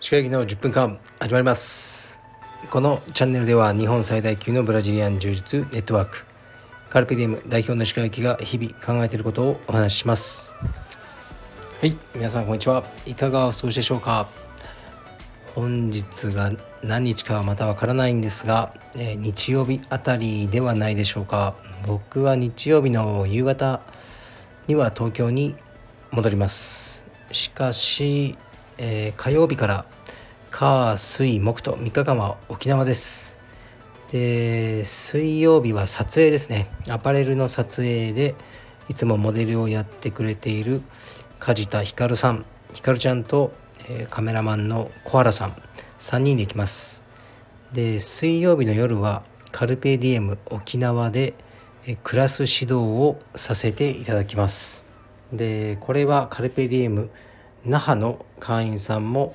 [0.00, 2.18] 近いの10分間始まります。
[2.68, 6.24] このチャンネルでは日本最大級のブラジリアン柔術ネットワーク
[6.88, 10.50] カルペディウム代表の石川行が日々考えていることをお話しします。
[11.80, 12.82] はい皆さんこんにちは。
[13.06, 14.26] いかがお過ごしでしょうか？
[15.54, 21.56] 本日が何日かはまたわからないんですが、えー、日曜日あたりではないでしょうか。
[21.86, 23.80] 僕は日曜日の夕方
[24.68, 25.56] には東京に
[26.12, 27.04] 戻ります。
[27.32, 28.38] しかし、
[28.78, 29.86] えー、火曜日から
[30.50, 33.36] 火水木と3日間は沖縄です。
[34.12, 36.70] で水曜日は撮影ですね。
[36.88, 38.36] アパレルの撮影で
[38.88, 40.82] いつもモデルをやってくれている
[41.40, 42.44] 梶田ひかるさん。
[42.72, 43.52] ひかるちゃんと
[43.88, 45.62] えカメラマンの小原さん
[45.98, 47.02] 3人で行きます。
[47.72, 51.34] で水曜日の夜はカルペディエム沖縄で
[52.02, 54.84] クラス指導をさせていただきます。
[55.32, 57.10] でこれはカルペディエム
[57.64, 59.34] 那覇の会員さんも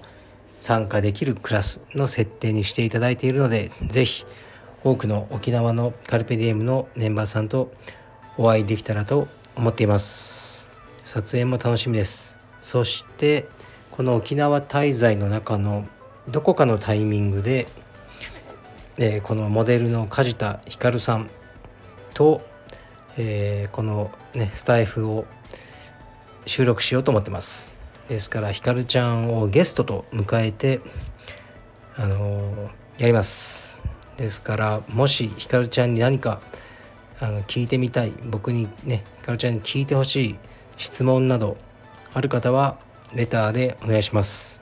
[0.60, 4.26] 参加できるクラスの設定にしていただいているので是非
[4.84, 7.74] 多くの沖縄のカルペディエムのメンバーさんと
[8.38, 10.70] お会いできたらと思っています。
[11.04, 12.38] 撮影も楽しみです。
[12.62, 13.48] そして
[13.96, 15.88] この沖縄滞在の中の
[16.28, 17.66] どこかのタイミングで、
[18.98, 21.30] えー、このモデルの梶田ひかるさん
[22.14, 22.42] と、
[23.18, 25.26] えー、この、ね、スタイフを
[26.46, 27.70] 収録しようと思ってます。
[28.10, 30.82] ですからひかるちゃんをゲストと迎えて
[31.96, 33.78] あのー、やります。
[34.18, 36.42] ですからもしひかるちゃんに何か
[37.22, 40.36] あの聞いてみたい僕にねひかるちゃんに聞いてほしい
[40.76, 41.56] 質問など
[42.14, 42.84] ある方は
[43.16, 44.60] レターでお願いします。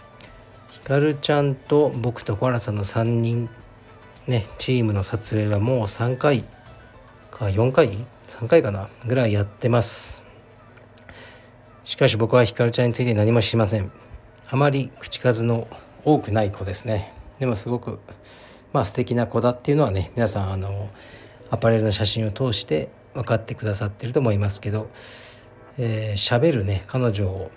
[0.70, 3.50] ひかるちゃんと僕と小原さんの3人
[4.28, 6.44] ねチームの撮影はもう3回
[7.32, 8.90] か4回？3回かな？
[9.08, 10.24] ぐらいやってます。
[11.84, 13.92] しかし僕はひかるちゃんについて何も知りません。
[14.52, 15.68] あまり口数の
[16.06, 17.12] 多くない子ですね。
[17.40, 18.00] でもすごく
[18.72, 20.92] まあ素敵な子だっていうのはね皆さんあの
[21.50, 24.92] アパレルの写真を通して分かってくださってると思いますけど
[25.78, 27.52] 喋、えー、るね彼女を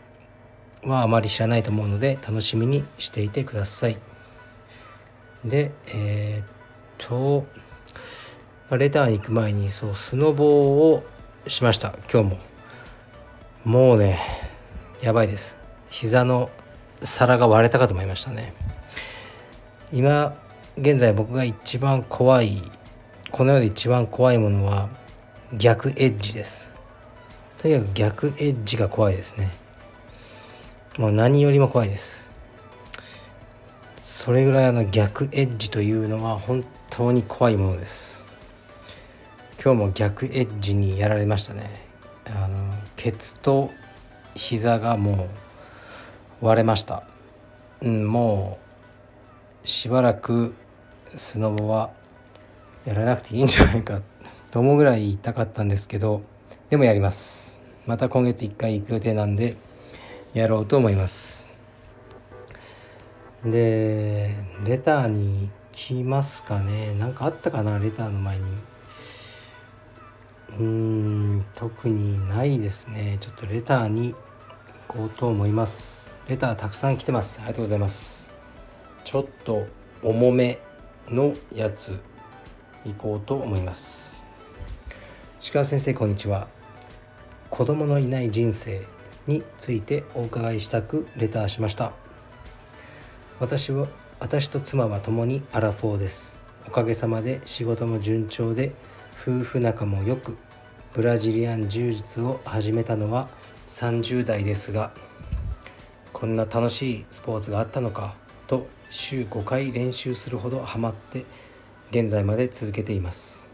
[0.83, 3.97] はあまり知らないと思うので楽しみにしていてください。
[5.45, 7.47] で、えー、っと、
[8.77, 11.05] レターに行く前にそうスノボーを
[11.47, 12.39] しました今日も。
[13.65, 14.21] もうね
[15.03, 15.57] やばいです。
[15.91, 16.51] 膝の
[17.03, 18.55] 皿が割れたかと思いましたね。
[19.93, 20.37] 今
[20.77, 22.61] 現在僕が一番怖い
[23.31, 24.89] この世で一番怖いものは
[25.53, 26.71] 逆エッジです。
[27.59, 29.53] とにかく逆エッジが怖いですね。
[30.99, 32.31] もう何よりも怖いです。
[33.99, 38.25] それぐらいの逆エッジというのは本当に怖いものです。
[39.63, 41.87] 今日も逆エッジにやられましたね。
[42.25, 43.71] あのケツと
[44.35, 45.29] 膝がも
[46.41, 47.03] う割れました。
[47.83, 48.59] うんも
[49.65, 50.55] うしばらく
[51.05, 51.91] スノボは
[52.87, 54.01] やらなくていいんじゃないか。
[54.51, 56.23] と思うぐらい痛かったんですけど
[56.71, 57.61] でもやります。
[57.85, 59.57] また今月1回行く予定なんで
[60.37, 61.51] やろうと思います。
[63.43, 66.95] でレターに来ますかね。
[66.99, 68.45] 何かあったかなレターの前に。
[70.49, 73.17] うーん特にないですね。
[73.19, 74.15] ちょっとレターに
[74.89, 76.19] 行こうと思います。
[76.29, 77.39] レターたくさん来てます。
[77.39, 78.31] ありがとうございます。
[79.05, 79.67] ちょっと
[80.03, 80.59] 重め
[81.09, 81.99] のやつ
[82.85, 84.23] 行こうと思います。
[85.51, 86.47] 鹿先生こんにちは。
[87.49, 88.83] 子供のいない人生
[89.27, 91.93] についてお伺いしたくレターしました。
[93.39, 93.87] 私は
[94.19, 96.39] 私と妻は共にアラフォーです。
[96.67, 98.73] おかげさまで仕事も順調で
[99.21, 100.37] 夫婦仲もよく
[100.95, 103.29] ブラジリアン柔術を始めたのは
[103.69, 104.93] 30代ですが
[106.13, 108.15] こんな楽しいスポーツがあったのか
[108.47, 111.25] と週5回練習するほどハマって
[111.91, 113.51] 現在まで続けています。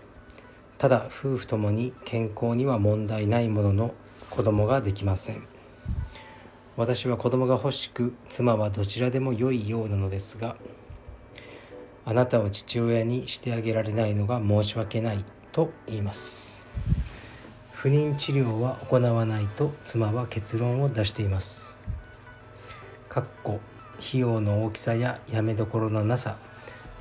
[0.78, 3.94] ただ夫婦ともに健康には問題ないものの
[4.30, 5.51] 子供ができません。
[6.76, 10.56] 私は子供が欲しく妻はどちらでも良いようなのですが
[12.04, 16.64] あなたを父親にしてあげられないのが申し訳ないと言います。
[17.72, 21.76] 不妊治療は行わないと妻は結論を出しています。
[23.08, 23.60] かっこ
[23.98, 26.38] 費用の大きさややめどころのなさ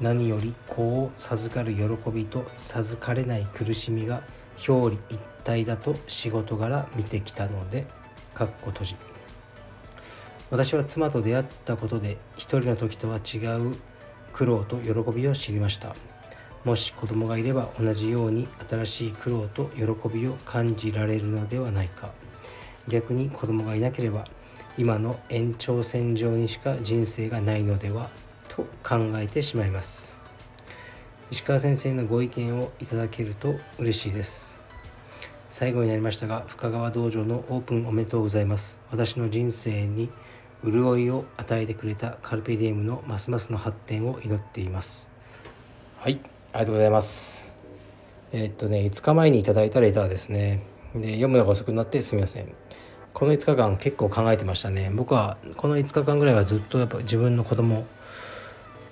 [0.01, 4.21] 何より子を授かる喜びと授かれない苦しみが
[4.67, 7.87] 表裏一体だと仕事柄見てきたので
[8.33, 9.10] かっこ閉じ。
[10.51, 13.75] 私は妻と出会ったことで一人の時とは違う
[14.33, 15.95] 苦労と喜びを知りました。
[16.65, 22.11] もし子供がいれば同じように新しい苦労と喜びを感じられるのではないか。
[22.87, 24.27] 逆に子供がいなければ
[24.77, 28.09] 今の延長線上にしか人生がないのでは
[28.49, 30.19] と考えてしまいます。
[31.31, 34.59] 石川先生のご意見をいただけると嬉しいです。
[35.49, 38.79] 最後になりましたが深川道場のオープンおめでとうございます。
[38.91, 40.09] 私の人生に
[40.63, 45.09] 潤いを与えてくれたカルペディエムのますますの発展を祈っています。
[45.97, 46.19] はい
[46.53, 47.53] ありがとうございます。
[48.31, 50.63] えー、っとね5日前にいただいたレターですね。
[50.95, 52.53] で読むのが遅くなってすみません。
[53.13, 54.91] この5日間結構考えてましたね。
[54.93, 57.85] 僕はこの5日間ぐらいはずっとやっぱ自分の子供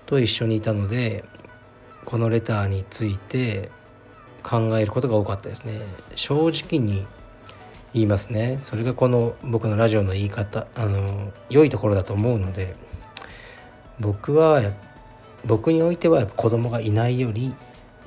[0.06, 1.24] と一緒にいたので
[2.06, 3.70] このレターについて
[4.44, 5.80] 考えることが多かったですね。
[6.16, 7.06] 正直に
[7.94, 12.76] 言いますねそれがこの僕のラジオの言い方あの良いところだと思うので
[14.00, 14.62] 僕は
[15.46, 17.54] 僕においては子供がいないより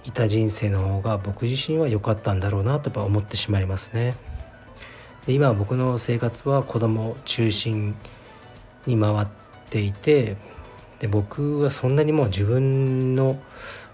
[0.05, 4.15] いた人生の方が僕自身は良かったんだろうなとやっぱ思ってしまいますね。
[5.27, 7.95] で今僕の生活は子供中心
[8.87, 9.27] に回っ
[9.71, 10.37] ていて
[10.99, 13.39] で僕はそんなにもう自分の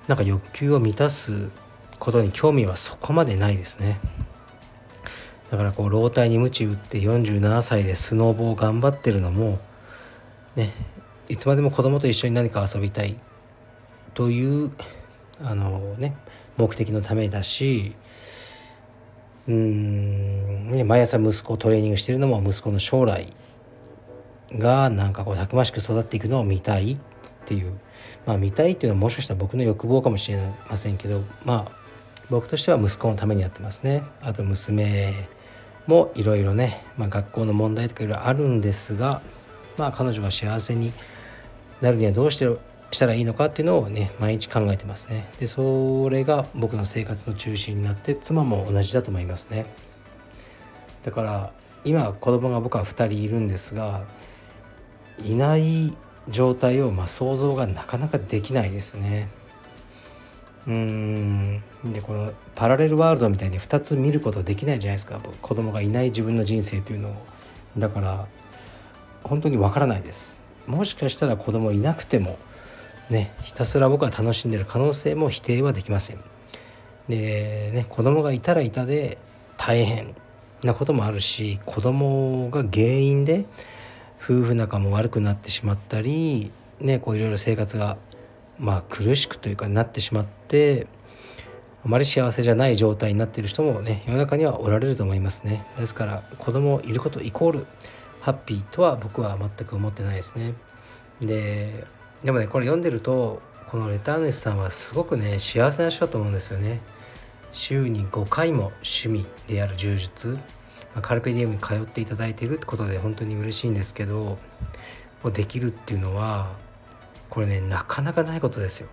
[0.06, 1.50] なんか欲求を満たす
[1.98, 4.00] ことに興味はそこまでないですね
[5.50, 9.58] だからこう老体に鞭打って47歳でスノーボー頑張ってるのも
[10.56, 10.72] ね
[11.28, 13.18] いつまでも子供と一緒に何か遊びたい
[14.14, 14.72] という
[15.42, 16.16] あのね
[16.56, 17.94] 目的のためだし
[19.46, 23.32] うんね毎朝息子をトレーニングしてるのも息子の将来
[24.52, 26.98] がなんかこうたくましく育っていくのを見たいっ
[27.46, 27.78] ていう
[28.26, 31.78] まあ見たいっていうのはもしかしたら僕の欲望かもしれませんけどまあ
[32.28, 34.02] 僕としては息子のためにやってますね。
[34.20, 35.14] あと娘
[35.88, 39.20] もいろいろね、まあ、学校の問題とかいろいろあるんですが
[39.76, 40.92] まあ彼女が幸せに
[41.80, 42.46] なるにはどうして
[42.90, 45.28] したらいいのかっていうのをね毎日考えてますね。
[45.38, 49.66] でそれが僕の生活の中心になって妻も同じだと思いますね。
[51.04, 51.52] だから
[51.84, 54.04] 今子供が僕は2人いるんですが
[55.18, 55.94] いない
[56.28, 59.28] 状態をま想像がなかなかできないですね。
[60.68, 61.62] うん。
[61.84, 65.18] でこのパラレルワールドみたいに2つ見ることできないじゃないですか。
[65.40, 67.14] 子供がいない自分の人生というのを。
[67.76, 68.26] だから
[69.24, 70.42] 本当にわからないです。
[70.66, 72.38] もしかしたら子供いなくても
[73.08, 76.20] ねひたすら僕は楽しんでる可能性も否定はできません。
[77.08, 79.16] でね子供がいたらいたで
[79.56, 80.14] 大変
[80.62, 83.46] なこともあるし子供が原因で
[84.22, 87.96] 夫婦仲も悪くなってしまったりねこういろいろ生活が
[88.58, 90.86] まあ苦しくというかなってしまって
[91.84, 95.64] あまり幸せじゃない状態になっている人もね世の中にはおられると思いますね。
[95.78, 97.66] ですから子供いることイコール
[98.20, 100.54] ハッピーとは僕は全く思ってないですね。
[101.20, 101.84] で
[102.22, 103.40] でもねこれ読んでると
[103.70, 106.80] このレターネスさんはすごくね幸せな人だと思うんですよね。
[107.52, 110.38] 週に5回も趣味である柔術、
[110.94, 114.38] ま、カルペディウムに通っていただいているってことで本当に嬉しいんですけど
[115.32, 116.52] できるっていうのは
[117.30, 118.88] これねなかなかないことですよ。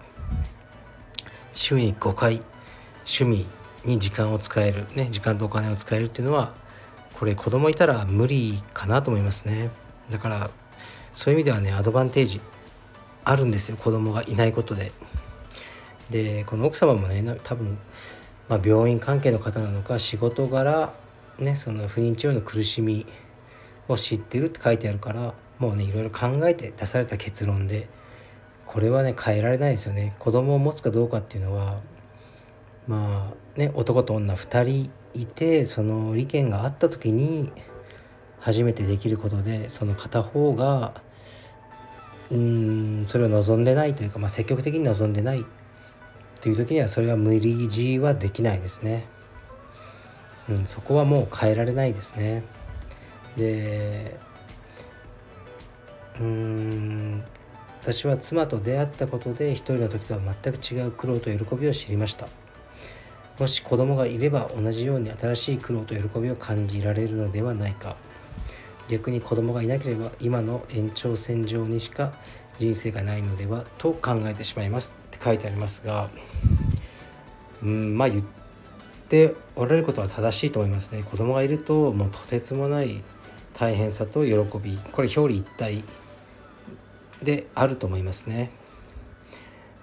[1.54, 2.42] 週に5回
[3.06, 3.46] 趣味
[3.86, 6.54] に時間を使えるね時間とお金を使えるっていうのは
[7.14, 9.70] これ子供いたら無理かなと思いますね。
[10.12, 10.50] だから
[11.14, 12.42] そういう意味ではねアドバンテージ
[13.24, 13.78] あるんですよ。
[13.78, 14.92] 子供がいないことで。
[16.10, 17.78] でこの奥様もね多分、
[18.48, 20.94] まあ、病院関係の方なのか仕事柄
[21.40, 23.06] ねその不妊治療の苦しみ
[23.88, 27.88] を知ってるって書いてあるからもうねいろいろ考えて出された結論で
[28.76, 31.80] これはね変えられないですよね子供を持つかどうかっていうのは
[32.90, 37.54] まあね男と女2人いてその利権があった時に
[38.42, 40.94] 初めてできることでその片方が
[42.30, 45.46] うんそれを望んでないというか、まあ、積極的に望んでない
[46.42, 49.06] という時にはそれは無理強いはできないですね。
[50.50, 52.44] うん、そこはもう変えられないですね。
[53.38, 54.20] で
[56.20, 57.24] うん
[57.86, 62.28] 私は妻と出会ったことで一人の時とは全く違う苦労と喜びを知りました。
[63.38, 67.96] もし子供がいれば同じように新しい苦労と喜びを感じられるのではないか。
[68.90, 72.14] 逆に子供がいなければ今の延長線上にしか
[72.58, 74.96] 人生がないのではと考えてしまいます。
[75.08, 76.10] って書いてありますが
[77.62, 78.24] うんまあ言っ
[79.10, 81.04] ておられることは正しいと思いますね。
[81.04, 83.04] 子供がいるともうとてつもない
[83.54, 84.80] 大変さと喜び。
[84.92, 85.84] これ表裏一体
[87.24, 88.52] であると思いますね。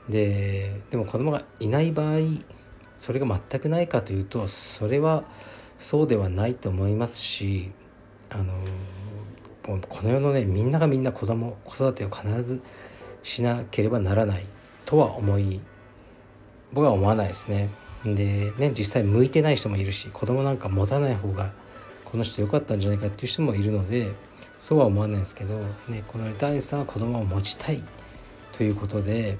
[0.09, 2.19] ででも子供がいない場合
[2.99, 5.25] それが全くないかというとそれは
[5.79, 7.71] そうではないと思いますし
[8.31, 8.53] あの
[9.62, 12.62] この世のねみんながみんな子供子育てを必ず
[13.23, 14.45] しなければならない
[14.85, 15.61] とは思い
[16.73, 17.71] 僕は思わないですね。
[18.05, 21.53] でね実際向いてない人もいるし子供なんか持たない方が
[22.05, 24.12] この人良かったんじゃないかっていう人もいるので
[24.62, 27.83] そうは思わないですけど、ね、このレターニさんは子供を持ちたい
[28.52, 29.37] ということで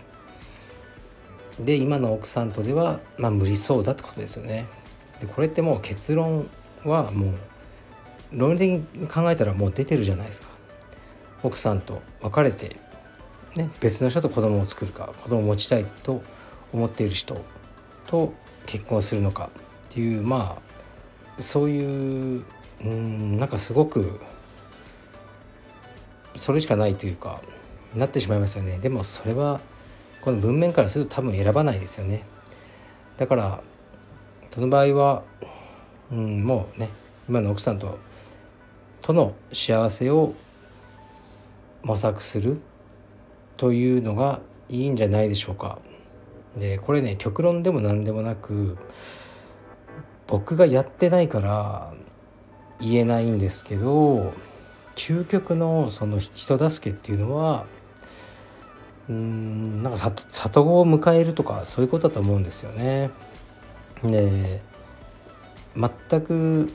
[1.61, 4.67] で今の奥さんとでは、まあ、無理そうだってことですよね。
[5.21, 6.49] でこれってもう結論
[6.83, 7.35] はもう
[8.33, 10.49] 論理的に考えたらもう出てるじゃないですか。
[11.45, 12.77] 奥さんと別れて、
[13.55, 16.21] ね、別の人と子供を作るか子供を持ちたいと
[16.73, 17.41] 思っている人
[18.09, 18.35] と
[18.67, 19.51] 結婚するのか
[19.87, 20.59] っていうま
[21.39, 22.45] あそういう
[22.85, 24.19] うんなんかすごく
[26.37, 27.41] それしかないというか
[27.95, 29.61] なってしまいますよねでもそれは
[30.23, 32.23] この文面からすると多分選ばないですよね
[33.17, 33.61] だから
[34.51, 35.23] その場合は、
[36.11, 36.89] うん、もうね
[37.29, 37.99] 今の奥さんと
[39.01, 40.35] との幸せを
[41.83, 42.61] 模索する
[43.57, 45.79] というのがいいんじゃないでしょうか。
[46.57, 48.77] でこれね極論でも何でもなく
[50.27, 51.93] 僕がやってないから
[52.79, 54.33] 言えないんですけど
[54.95, 57.67] 究極のその人助けっていうのは
[59.09, 63.11] うんなんか里子を迎えるとかそういうことだと思うんですよね。
[64.05, 64.61] で
[65.75, 66.73] 全く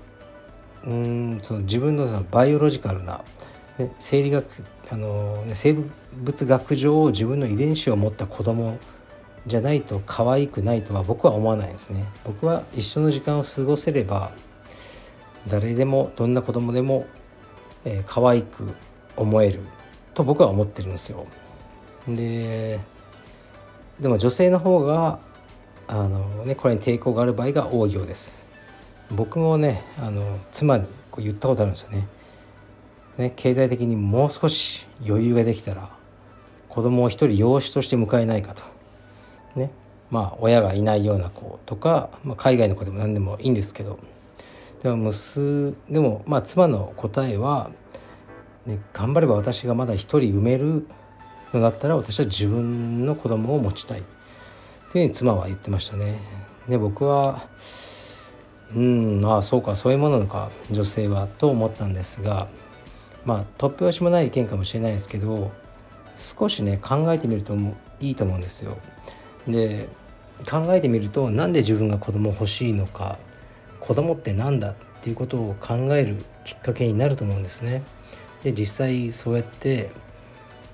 [0.83, 3.21] うんその自分のそのバイオロジカルな、
[3.77, 4.45] ね、生理学
[4.91, 5.75] あの、ね、生
[6.13, 8.77] 物学上自分の遺伝子を持った子供
[9.45, 12.05] じゃないと可愛くないとは僕は思わないですね。
[12.23, 14.31] 僕は一緒の時間を過ごせれば
[15.47, 17.05] 誰でもどんな子供でも、
[17.87, 18.75] えー、可愛く
[19.15, 19.61] 思える
[20.13, 21.25] と僕は思ってるんですよ。
[22.07, 22.79] で
[23.99, 25.19] でも女性の方が
[25.87, 28.45] あの、ね、これに抵抗がある場合が多いようです。
[29.09, 32.07] 僕もねあの妻にこう言ったことあるんですよね。
[33.17, 35.89] ね経済的にもう少し余裕ができたら
[36.67, 38.63] 子供を一人養子として迎えないかと。
[39.55, 39.71] ね
[40.11, 43.97] まあ親がいないような子とか、まあ、海外の子でも何でもいいんですけど。
[44.83, 47.71] でも娘でもまあ妻の答えは、
[48.65, 50.87] ね、頑張れば私がまだ一人産める
[51.53, 54.03] のだったら私は自分の子供を持ちたい
[54.91, 56.19] というふうに妻は言ってましたね。
[56.67, 57.47] で僕は
[58.75, 62.47] うんああそうかそういうものなのか女性はと思ったんですが
[63.25, 65.51] まあ突拍子もない意見かもしれないですけど
[66.17, 67.55] 少しね考えてみると
[67.99, 68.77] いいと思うんですよ。
[69.47, 69.87] で
[70.49, 73.17] 考えてみるとなんで自分が子供欲しいのか
[73.87, 77.83] 子供って何だっていうことを考えるきっかけになると思うんですね。
[78.43, 79.91] で実際そうやって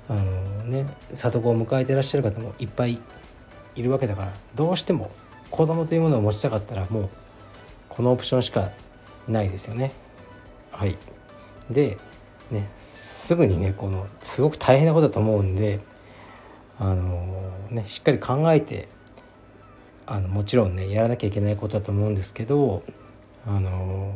[0.09, 0.23] あの
[0.63, 2.97] ね里子を迎えてらっしゃる方もいっぱい
[3.75, 5.11] いるわけだからどうしても
[5.51, 7.09] 子供というものを持ちたかったらもう
[7.87, 8.71] このオプションしか
[9.27, 9.91] ないですよね。
[10.71, 10.97] はい
[11.69, 11.99] で
[12.49, 15.81] ねすぐにねこのすごく大変なことだと思うんで
[16.79, 18.87] あのねしっかり考えて
[20.07, 22.81] あのもちろんねやらなきゃいけないことだと思うんですけど
[23.45, 24.13] あの、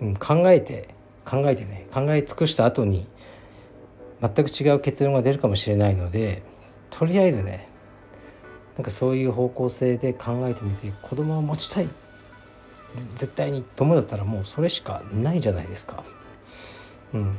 [0.00, 0.88] うん、考えて
[1.24, 3.06] 考えてね考え尽くした後に
[4.20, 6.42] 全く違う結論が出るかもしれないので
[6.90, 7.68] とりあえずね
[8.76, 11.88] なんかそういう方向性で考えてみて子供を持ちたい
[13.14, 16.02] 絶対に友だったらもうそれしかないじゃないですか。
[17.12, 17.36] うん、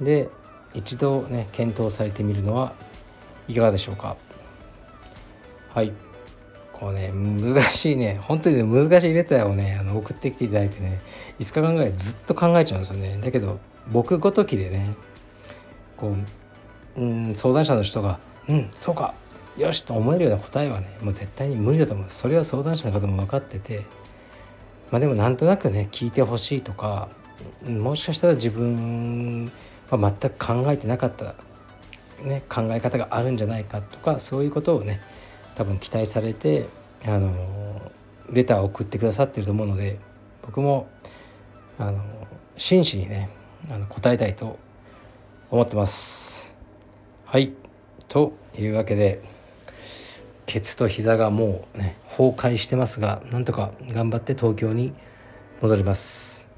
[0.00, 0.28] で
[0.74, 2.74] 一度ね検討されてみるのは
[3.48, 4.16] いかがでしょうか。
[5.70, 5.92] はい
[6.80, 8.18] こうね難しいね。
[8.22, 10.98] 本当にね難しいレターをねあの送ってきていただいてね
[11.38, 13.20] 5日間ぐらいずっと考えちゃうんですよね。
[13.22, 13.60] だけど
[13.92, 14.94] 僕ごときでね
[15.98, 16.16] こ
[16.96, 18.18] ううん相談者の人が
[18.48, 19.12] 「うんそうか
[19.58, 22.06] よし」と思えるような答えはねもう絶対に無理だと思う。
[22.08, 23.82] それは相談者の方も分かってて
[24.90, 27.10] まあでもなんとなくね聞いてほしいとか
[27.66, 29.52] もしかしたら自分
[29.90, 31.34] は全く考えてなかった、
[32.22, 35.00] ね、考え方があるんじゃないかとかそういうことをね
[35.54, 36.68] 多分期待されて
[37.04, 37.90] あの
[38.30, 39.98] レターを送ってくださってると思うので
[40.42, 40.88] 僕も
[41.78, 42.02] あの
[42.56, 43.30] 真摯にね
[43.70, 44.58] あの答えたいと
[45.50, 46.54] 思ってます。
[47.24, 47.52] はい。
[48.08, 49.22] というわけで
[50.46, 54.92] ケツと膝がもうね崩壊してますがなんとか頑張って東京に
[55.60, 56.48] 戻ります。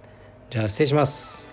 [0.51, 1.49] じゃあ失礼します。